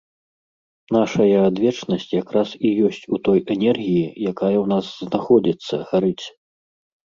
Нашая 0.95 1.39
адвечнасць 1.49 2.07
якраз 2.23 2.49
і 2.69 2.73
ёсць 2.89 3.03
у 3.17 3.21
той 3.29 3.39
энергіі, 3.59 4.03
якая 4.33 4.53
ў 4.55 4.65
нас 4.75 4.85
знаходзіцца, 5.07 5.73
гарыць. 5.95 6.25